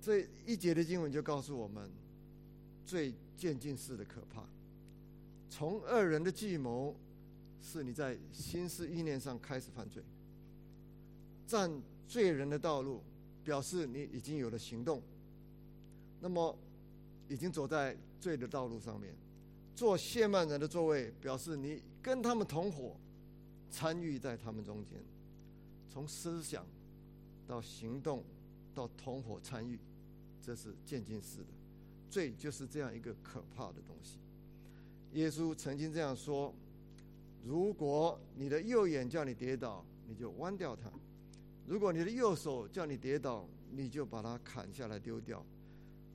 [0.00, 1.90] 这一节的经文就告诉我们，
[2.84, 4.44] 最渐进式的可怕。
[5.48, 6.94] 从二人的计谋，
[7.60, 10.02] 是你在心思意念上开始犯罪；
[11.46, 11.70] 占
[12.06, 13.02] 罪人的道路，
[13.42, 15.02] 表示你已经有了行动。
[16.20, 16.56] 那么，
[17.28, 19.14] 已经走在罪的道路上面，
[19.74, 22.96] 做谢曼人的座位，表示你跟他们同伙，
[23.70, 24.98] 参与在他们中间。
[25.88, 26.66] 从思想
[27.46, 28.22] 到行动
[28.74, 29.78] 到同伙参与，
[30.42, 31.46] 这是渐进式的。
[32.10, 34.18] 罪就是这样一个可怕的东西。
[35.12, 36.54] 耶稣曾经这样说
[37.44, 40.90] ：“如果你的右眼叫你跌倒，你就弯掉它；
[41.66, 45.44] 如果你的右手叫你跌倒，你就把它砍下来丢掉。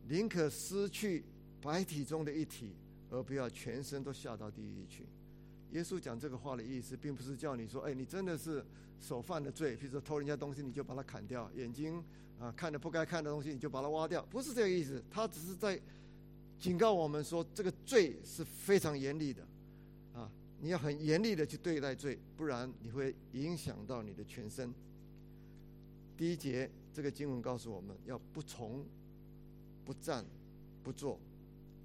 [0.08, 1.24] 宁可失去
[1.62, 2.74] 白体中的一体，
[3.10, 5.06] 而不要全身都下到地狱去。”
[5.72, 8.66] 耶稣讲这个话的意思，并不是叫你说：“哎，你真的是
[9.00, 12.04] 手犯的罪，比如说偷人家东西，你就把它砍掉；眼睛
[12.40, 15.80] 啊看的不该看的东西，你就把它挖掉。”不是这个意思，他只是在。
[16.60, 19.42] 警告我们说，这个罪是非常严厉的，
[20.14, 24.72] 啊，你要很严厉的去对待罪，不然你会影响到你的全身。
[26.16, 28.86] 第一节这个经文告诉我们要不从、
[29.84, 30.24] 不站、
[30.84, 31.20] 不坐，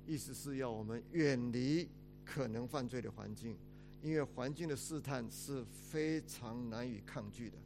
[0.07, 1.89] 意思是要我们远离
[2.25, 3.57] 可能犯罪的环境，
[4.03, 7.57] 因为环境的试探是非常难以抗拒的。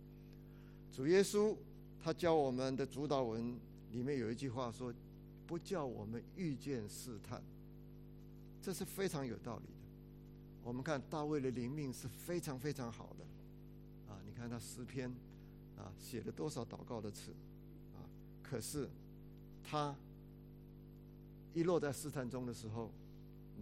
[0.93, 1.57] 主耶稣
[2.03, 3.59] 他教我们的主导文
[3.93, 4.93] 里面有一句话说。
[5.47, 7.43] 不叫我们遇见试探，
[8.63, 9.73] 这是非常有道理的。
[10.63, 13.25] 我们看大卫的灵命是非常非常好的，
[14.13, 15.11] 啊，你看他诗篇，
[15.77, 17.33] 啊，写了多少祷告的词，
[17.97, 18.07] 啊，
[18.45, 18.89] 可是
[19.65, 19.93] 他
[21.55, 22.91] 一落在试探中的时候，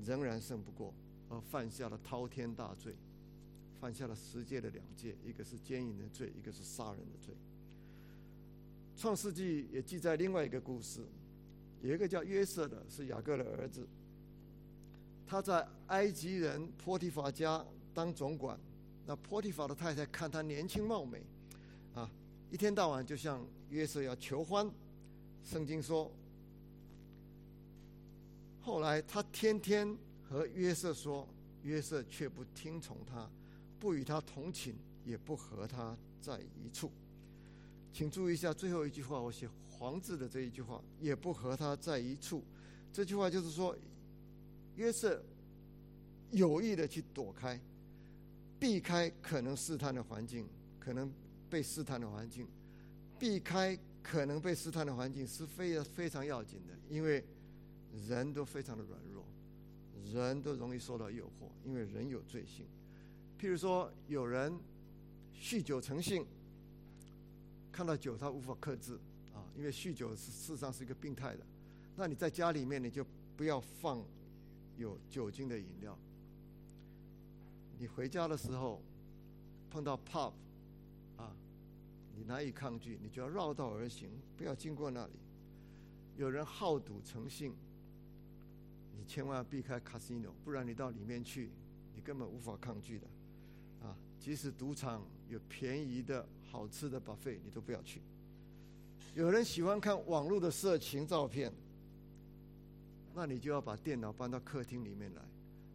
[0.05, 0.92] 仍然胜不过，
[1.29, 2.94] 而犯下了滔天大罪，
[3.81, 7.35] 犯下了十诫的两戒，一个是奸淫的罪，一个是杀人的罪。
[8.96, 11.01] 创世纪也记载另外一个故事。
[11.81, 13.87] 有一个叫约瑟的，是雅各的儿子。
[15.24, 18.59] 他在埃及人波提法家当总管，
[19.07, 21.22] 那波提法的太太看他年轻貌美，
[21.94, 22.11] 啊，
[22.51, 24.68] 一天到晚就向约瑟要求欢。
[25.44, 26.11] 圣经说，
[28.68, 31.26] 后来他天天和约瑟说，
[31.62, 33.26] 约瑟却不听从他，
[33.81, 34.74] 不与他同寝，
[35.07, 36.92] 也不和他在一处。
[37.94, 42.44] 请注意一下最后一句话，我写黄字的这一句话，也不和他在一处。
[42.92, 43.74] 这句话就是说，
[44.76, 45.24] 约瑟
[46.31, 47.59] 有意的去躲开，
[48.61, 50.46] 避开可能试探的环境，
[50.78, 51.11] 可能
[51.48, 52.46] 被试探的环境，
[53.18, 57.24] 避开可能被试探的环境是非常非常要紧的，因为
[58.09, 59.24] 人都非常的软弱，
[60.12, 62.66] 人都容易受到诱惑，因为人有罪性。
[63.38, 64.53] 譬如说，有人
[65.35, 66.27] 酗酒成性。
[67.70, 68.98] 看到酒，他无法克制
[69.33, 71.46] 啊，因为酗酒是事实上是一个病态的。
[71.94, 74.05] 那你在家里面，你就不要放
[74.77, 75.96] 有酒精的饮料。
[77.79, 78.83] 你回家的时候
[79.70, 80.33] 碰到 pub
[81.16, 81.37] 啊，
[82.16, 85.12] 你难以抗拒，你就要绕道而行，不要经过那里。
[86.16, 87.55] 有人好赌成性，
[88.99, 91.49] 你千万要避开 casino，不然你到里面去，
[91.95, 93.07] 你根本无法抗拒的
[93.87, 93.97] 啊。
[94.19, 96.27] 即使赌场有便宜的。
[96.51, 98.01] 好吃的 buffet 你都不要去。
[99.15, 101.53] 有人喜欢看网络的色情照片，
[103.15, 105.21] 那你就要把电脑搬到客厅里面来，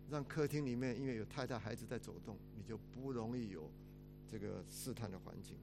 [0.10, 3.70] 让客厅里面因为有太太孩子在走动，你就不容易有
[4.28, 5.56] 这个试探的环境。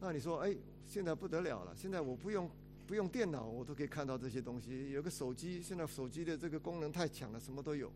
[0.00, 2.48] 那你说，哎，现在不得了了，现在我不用
[2.86, 4.90] 不用电脑，我都可以看到这些东西。
[4.90, 7.90] 有个手机，现在手机的这个功能太强了，什么都有，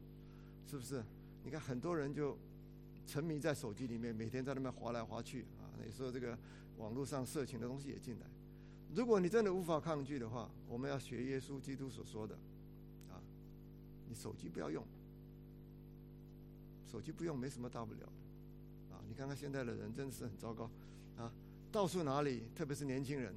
[0.70, 1.02] 是不是？
[1.44, 2.36] 你看很多人就
[3.06, 5.68] 沉迷在手机里面，每天在那边划来划去啊。
[5.84, 6.36] 你说这个
[6.78, 8.26] 网络上色情的东西也进来，
[8.94, 12.34] 如果你真的无法抗拒的话，我们要学耶稣基督所说的，
[13.10, 13.20] 啊，
[14.08, 14.82] 你手机不要用，
[16.90, 20.70] 手机不用没什么大不了的，啊，你看看现在的人真的是很糟糕，
[21.16, 21.32] 啊，
[21.70, 23.34] 到处哪里，特别是年轻人，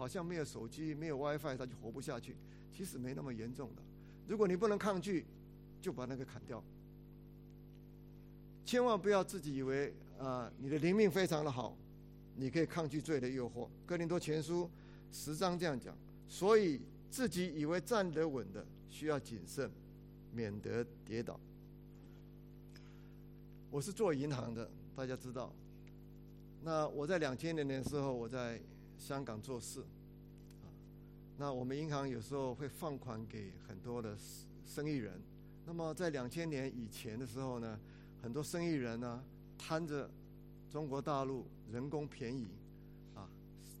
[0.00, 2.34] 好像没有手机没有 WiFi 他就活不下去，
[2.72, 3.82] 其实没那么严重的，
[4.26, 5.26] 如果你不能抗拒，
[5.78, 6.64] 就把那个砍掉，
[8.64, 9.92] 千万不要自己以为。
[10.18, 11.76] 啊，你的灵命非常的好，
[12.36, 13.68] 你可以抗拒罪的诱惑。
[13.86, 14.70] 哥林多前书
[15.10, 15.94] 十章这样讲，
[16.28, 19.70] 所以自己以为站得稳的，需要谨慎，
[20.32, 21.38] 免得跌倒。
[23.70, 25.52] 我是做银行的，大家知道。
[26.62, 28.60] 那我在两千年的时候，我在
[29.00, 29.80] 香港做事，
[30.62, 30.70] 啊，
[31.36, 34.16] 那我们银行有时候会放款给很多的
[34.64, 35.20] 生意人。
[35.66, 37.80] 那么在两千年以前的时候呢，
[38.22, 39.20] 很多生意人呢。
[39.62, 40.10] 贪着
[40.70, 42.48] 中国大陆人工便宜，
[43.14, 43.28] 啊，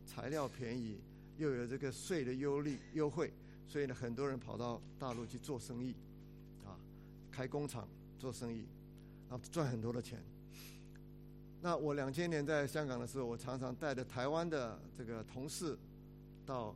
[0.04, 1.00] 材料便宜，
[1.38, 3.32] 又有这个税的优利优惠，
[3.66, 5.94] 所以呢，很多人跑到大陆去做生意，
[6.66, 6.76] 啊，
[7.32, 8.66] 开工厂做生意，
[9.30, 10.22] 啊，赚很多的钱。
[11.62, 15.78] 那我两千年在香港的时候，我常常带着台湾的这个同事
[16.46, 16.74] 到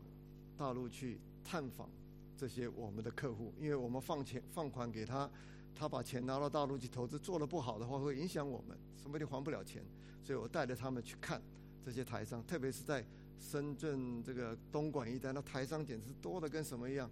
[0.57, 1.89] 大陆去探访
[2.37, 5.29] 这些我们的客户，因为我们放钱放款给他。
[5.77, 9.83] 他把钱拿到大陆去投资，做的不好的话，会影响我们，说不定还不了钱。
[10.23, 11.43] 所以我带着他们去看
[11.85, 13.05] 这些台商，特别是在
[13.41, 17.11] 深圳这个东莞一带，那台商简直多的跟什么一样，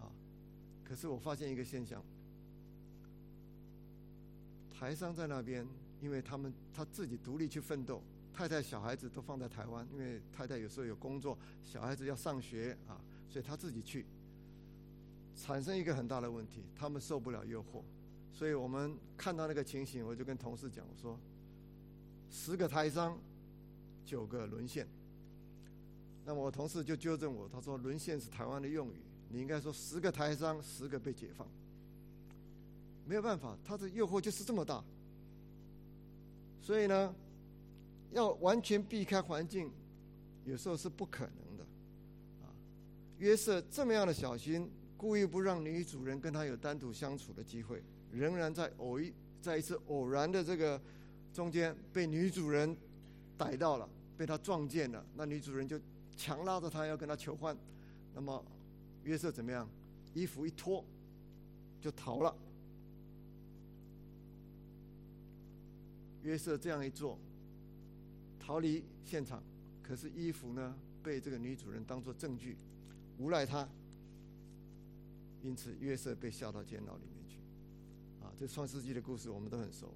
[0.00, 0.10] 啊！
[0.82, 2.02] 可是我发现一个现象，
[4.76, 5.64] 台商在那边，
[6.00, 14.06] 因为他们他自己独立去奋斗，太太小孩子都放在台湾，因为太太有时候有工作，小孩子要上学啊，所以他自己去，
[15.36, 17.82] 产生一个很大的问题，他们受不了诱惑。
[18.32, 21.18] 所以我们看到那个情形，我就跟同事讲，我说：
[22.30, 23.18] 十个台商，
[24.04, 24.88] 九个沦陷。
[26.24, 31.46] 那么我同事就纠正我，他说：沦陷是台湾的用语，你应该说十个台商，十个被解放。
[33.04, 34.82] 没有办法，他的诱惑就是这么大。
[36.60, 37.14] 所以呢，
[38.12, 39.70] 要完全避开环境，
[40.44, 41.64] 有时候是不可能的。
[42.42, 42.52] 啊，
[43.18, 47.82] 约瑟这么样的小心，故意不让女主人跟他有单独相处的机会。
[48.12, 50.80] 仍然在偶一在一次偶然的这个
[51.32, 52.76] 中间被女主人
[53.38, 55.04] 逮到了，被他撞见了。
[55.14, 55.80] 那女主人就
[56.16, 57.56] 强拉着他要跟他求欢。
[58.12, 58.44] 那么
[59.04, 59.68] 约瑟怎么样？
[60.12, 60.84] 衣服一脱
[61.80, 62.34] 就逃了。
[66.22, 67.18] 约瑟这样一做，
[68.38, 69.42] 逃离现场。
[69.82, 72.56] 可是衣服呢，被这个女主人当作证据
[73.18, 73.68] 诬赖他。
[75.42, 77.38] 因此约瑟被下到监牢里面去。
[78.22, 78.30] 啊。
[78.36, 79.94] 这创世纪的故事我们都很熟，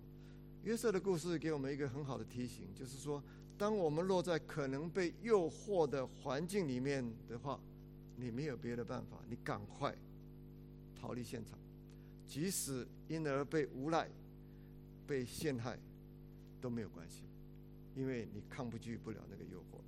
[0.64, 3.22] 约瑟的故事给我们一个很好的提醒，就是说，
[3.58, 7.60] 当我们落在可能被诱惑的环境里面的话，
[8.16, 9.94] 你没有别的办法，你赶快
[10.98, 11.58] 逃离现场，
[12.26, 14.08] 即使因而被无赖、
[15.06, 15.78] 被陷害
[16.64, 17.24] 都没有关系，
[17.94, 19.84] 因为你抗拒不了那个诱惑的。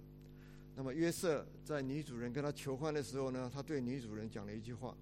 [0.77, 4.95] 那么约瑟在女主人跟他求欢的时候呢，他对女主人讲了一句话，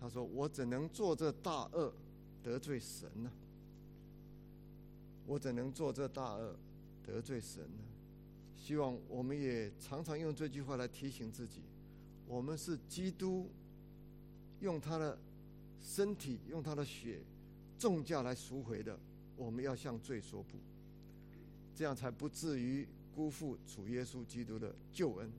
[0.00, 1.94] 他说：“我怎能做这大恶
[2.42, 3.30] 得罪神呢？
[5.28, 6.56] 我怎能做这大恶
[7.06, 7.84] 得罪神呢？”
[8.58, 11.60] 希望我们也常常用这句话来提醒自己：
[12.26, 13.48] 我们是基督
[14.58, 15.16] 用他的
[15.80, 17.20] 身体、用他的血
[17.78, 18.98] 重价来赎回的。
[19.36, 20.58] 我们要向罪说不，
[21.80, 25.32] 这样才不至于辜负主耶稣基督的救恩。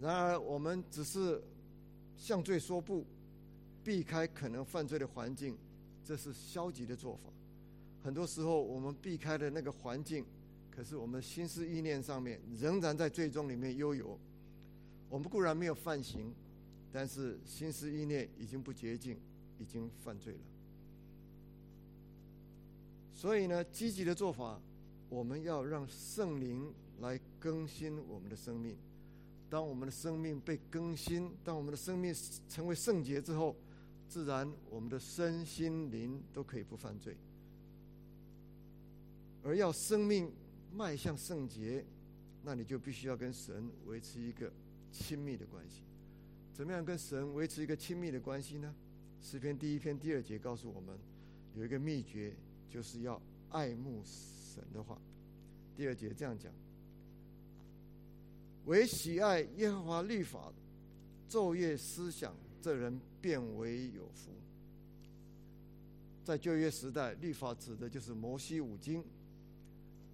[0.00, 1.40] 然而，我们只是
[2.18, 3.04] 向罪说不，
[3.84, 5.56] 避开可能犯罪的环境，
[6.04, 7.30] 这是消极的做法。
[8.02, 10.24] 很多时候，我们避开的那个环境。
[10.68, 14.18] 可是我们心思意念上面仍然在最终里面悠游。
[15.08, 16.34] 我们固然没有犯行，
[16.92, 19.16] 但是心思意念已经不洁净，
[19.60, 20.55] 已经犯罪了。
[23.16, 24.60] 所以呢，积极的做法，
[25.08, 28.76] 我们要让圣灵来更新我们的生命。
[29.50, 32.14] 当我们的生命被更新，当我们的生命
[32.48, 33.56] 成为圣洁之后，
[34.06, 37.16] 自然我们的身心灵都可以不犯罪。
[39.42, 40.30] 而要生命。
[40.72, 41.82] 迈向圣洁，
[42.42, 44.52] 那你就必须要跟神维持一个
[44.92, 45.80] 亲密的关系。
[46.52, 48.74] 怎么样跟神维持一个亲密的关系呢？
[49.22, 50.98] 诗篇第一篇第二节告诉我们，
[51.54, 52.34] 有一个秘诀，
[52.70, 54.98] 就是要爱慕神的话。
[55.76, 56.52] 第二节这样讲：
[58.64, 60.52] 唯喜爱耶和华律法，
[61.28, 64.30] 昼夜思想，这人变为有福。
[66.24, 69.04] 在旧约时代，律法指的就是摩西五经。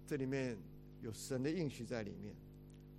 [0.05, 0.55] 这里面
[1.01, 2.35] 有神的应许在里面，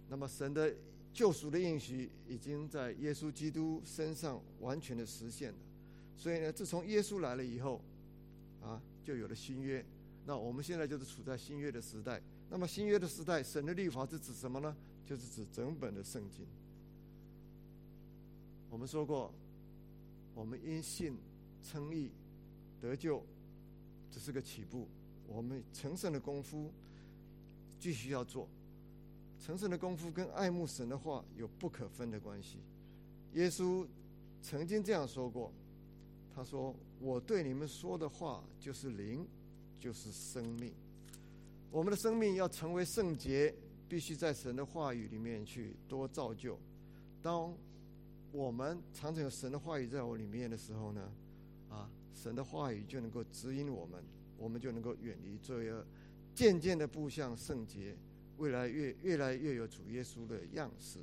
[0.08, 0.74] 那么神的
[1.12, 5.58] 救赎的应许已经在耶稣基督身上完全的实现了。
[6.16, 7.80] 所以呢，自从耶稣来了以后，
[8.64, 9.84] 啊，就有了新约。
[10.26, 12.20] 那我们现在就是处在新约的时代。
[12.48, 14.74] 那么新约的时代，神的律法是指什么呢？
[15.06, 16.46] 就是指整本的圣经。
[18.70, 19.32] 我们说过，
[20.34, 21.16] 我们因信
[21.62, 22.10] 称义
[22.80, 23.22] 得救，
[24.10, 24.88] 只是个起步。
[25.28, 26.72] 我们成圣的功夫。
[27.80, 28.48] 继续要做，
[29.38, 32.56] 成圣的功夫跟爱慕神的话有不可分的关系。
[33.34, 33.86] 耶稣
[34.40, 35.52] 曾经这样说过
[36.34, 39.28] ：“他说，我对你们说的话就是灵，
[39.78, 40.72] 就是生命。
[41.70, 43.54] 我们的生命要成为圣洁，
[43.86, 46.58] 必须在神的话语里面去多造就。
[47.20, 47.54] 当
[48.32, 51.12] 我们常常有神的话语在我里面的时候呢，
[51.68, 54.02] 啊，神的话语就能够指引我们，
[54.38, 55.84] 我们就能够远离罪恶。”
[56.34, 57.94] 渐渐的步向圣洁，
[58.38, 61.00] 未来越越来越有主耶稣的样式。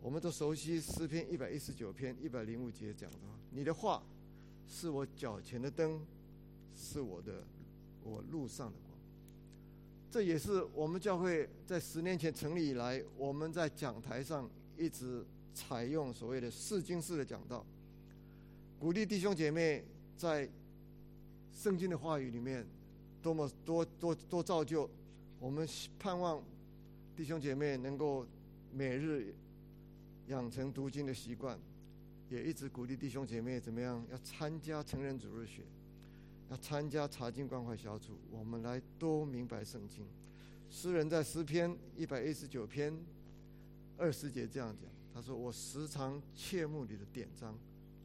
[0.00, 4.02] 我们都熟悉诗篇一百一十九篇一百零五节讲的话：“你的话
[4.72, 6.00] 是我脚前的灯，
[6.74, 7.44] 是我的
[8.02, 8.98] 我路上的光。”
[10.10, 14.48] 这也是我们教会在十年前成立以来，我们在讲台上
[14.78, 17.66] 一直采用所谓的释经式的讲道，
[18.80, 19.84] 鼓励弟兄姐妹
[20.16, 20.48] 在
[21.52, 22.66] 圣经的话语里面。
[23.22, 24.90] 多么多多多造就，
[25.38, 25.64] 我们
[25.96, 26.42] 盼望
[27.14, 28.26] 弟兄姐妹能够
[28.72, 29.32] 每日
[30.26, 31.56] 养成读经的习惯，
[32.32, 35.62] 也一直鼓励弟兄姐妹怎么样要参加成人主日学，
[36.48, 40.06] 要参加查经关怀小组，我们来多明白圣经。
[40.70, 42.96] 诗人在诗篇一百一十九篇
[43.98, 47.54] 二十节这样讲，他说：“我时常切慕你的典章，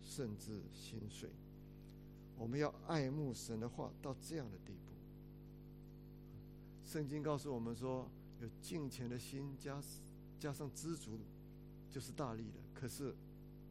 [0.04, 1.30] 甚至心碎。”
[2.38, 4.92] 我们要爱慕神的话到这样的地步。
[6.86, 8.12] 圣经告诉我们说，
[8.42, 9.82] 有敬虔的心加
[10.38, 11.18] 加上知足，
[11.90, 12.60] 就是大力的。
[12.74, 13.16] 可是，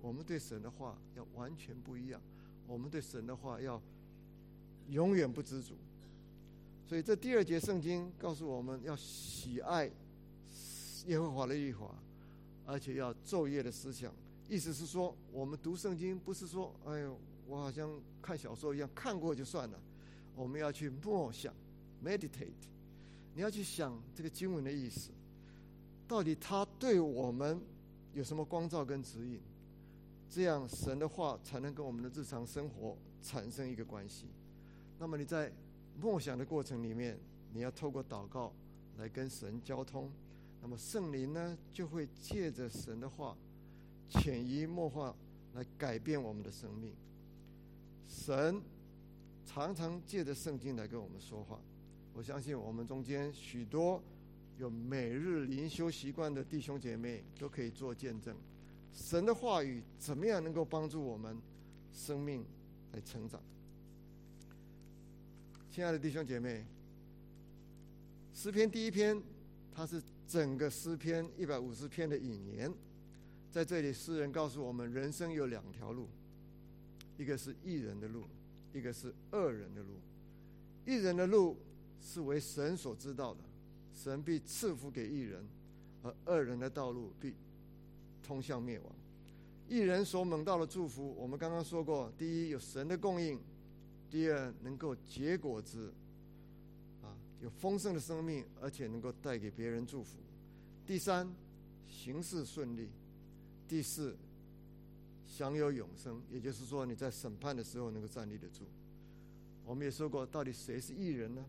[0.01, 2.21] 我们对神的话要完全不一样。
[2.67, 3.81] 我们对神的话要
[4.91, 5.75] 永远不知足。
[6.89, 9.91] 所以，这第二节圣经告诉我们要喜爱
[11.07, 11.95] 耶和华的律法，
[12.65, 14.13] 而且要昼夜的思想。
[14.49, 17.19] 意思是说，我们读圣经不是说，哎呦，
[17.49, 17.91] 我好像
[18.23, 19.81] 看小说一样，看过就算了。
[20.37, 21.53] 我们要去默想
[22.05, 22.51] ，meditate。
[23.35, 25.11] 你要去想这个经文的意思，
[26.07, 27.61] 到底它对我们
[28.15, 29.41] 有什么光照跟指引？
[30.29, 34.27] 这样神的话才能跟我们的日常生活产生一个关系。
[34.99, 35.51] 那么你在
[36.01, 37.19] 默想的过程里面，
[37.53, 38.53] 你要透过祷告
[38.99, 40.11] 来跟神交通。
[40.61, 43.37] 那么圣灵呢，就会借着神的话
[44.09, 45.15] 潜移默化
[45.55, 46.93] 来改变我们的生命。
[48.09, 48.61] 神
[49.45, 51.61] 常常借着圣经来跟我们说话。
[52.15, 54.03] 我相信我们中间许多
[54.59, 58.35] 有每日灵修习惯的弟兄姐妹都可以做见证。
[58.97, 61.37] 神的话语怎么样能够帮助我们
[61.93, 62.45] 生命
[62.93, 63.41] 来成长？
[65.71, 66.65] 亲爱的弟兄姐妹，
[68.35, 69.23] 诗篇第一篇，
[69.71, 72.73] 它是整个诗篇一百五十篇的引言。
[73.53, 76.09] 在这里，诗人告诉我们，人生有两条路，
[77.19, 78.25] 一个是义人的路，
[78.73, 80.01] 一个是恶人的路。
[80.87, 81.57] 义人的路
[82.01, 83.41] 是为神所知道的，
[83.95, 85.43] 神必赐福给义人；
[86.03, 87.35] 而恶人的道路必。
[88.27, 88.93] 通向灭亡，
[89.69, 93.39] 一人所蒙到的祝福，我们刚刚说过：第一，有神的供应；
[94.11, 95.93] 第二，能够结果子，
[97.03, 100.17] 啊，有丰盛的生命，而且能够带给别人祝福；
[100.85, 101.33] 第三，
[101.89, 102.89] 行事顺利；
[103.69, 104.17] 第四，
[105.25, 106.21] 享有永生。
[106.33, 108.65] 也就是说，你在审判的时候能够站立得住。
[109.65, 111.45] 我们也说过，到底谁是义人呢？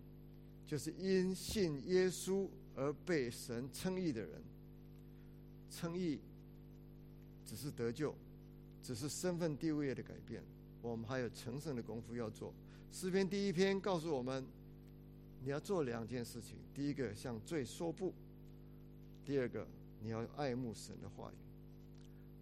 [0.67, 4.43] 就是因信耶稣而被神称义的人，
[5.71, 6.19] 称义。
[7.47, 8.13] 只是得救，
[8.83, 10.43] 只是身份地位的改变。
[10.81, 12.53] 我们还有成圣的功夫要做。
[12.91, 14.45] 诗篇第一篇告诉我们，
[15.41, 18.11] 你要做两件事情：第一个向罪说不；
[19.25, 19.65] 第二个
[20.01, 21.35] 你要爱慕神的话语。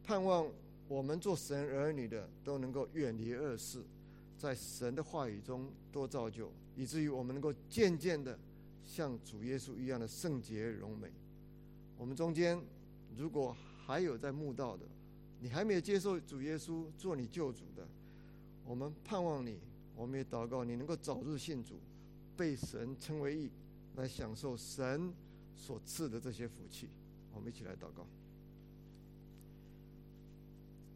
[0.04, 0.48] 盼望
[0.88, 3.84] 我们做神儿女的都能够远离恶事，
[4.38, 8.38] 在神的话语中多造就，以至于我们能够渐渐的
[8.84, 11.12] 像主耶稣一样的圣洁荣美。
[11.98, 12.60] 我们中间
[13.16, 14.86] 如果还有在慕道的。
[15.46, 17.88] 你还没有接受主耶稣做你救主的，
[18.66, 19.60] 我们盼望你，
[19.96, 21.76] 我们也祷告你能够早日信主，
[22.36, 23.52] 被神称为义，
[23.96, 25.14] 来享受神
[25.56, 26.90] 所赐的这些福气。
[27.32, 28.08] 我们一起来祷告。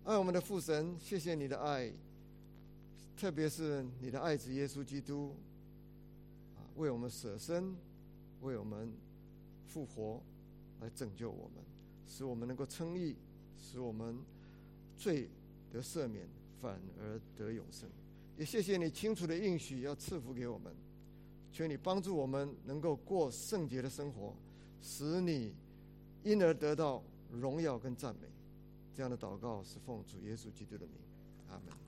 [0.06, 1.93] 爱我们的父神，谢谢你的爱，
[3.16, 5.36] 特别是你的爱子耶稣基督，
[6.58, 7.76] 啊，为我们舍身，
[8.41, 8.91] 为我们
[9.68, 10.20] 复活，
[10.82, 11.64] 来拯救我们，
[12.08, 13.16] 使我们能够称义，
[13.56, 14.18] 使我们。
[15.00, 15.30] 罪
[15.72, 16.28] 得赦免，
[16.62, 17.89] 反而得永生。
[18.38, 20.76] 也谢谢你清楚的应许，要赐福给我们。
[21.52, 24.36] 求你帮助我们能够过圣洁的生活，
[24.82, 25.54] 使你
[26.24, 28.28] 因而得到荣耀跟赞美。
[28.93, 30.95] 这样的祷告是奉主耶稣基督的名，
[31.47, 31.79] 阿门。